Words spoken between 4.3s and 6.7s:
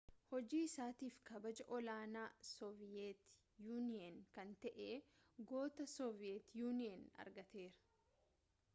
kan ta'e goota sooviyeet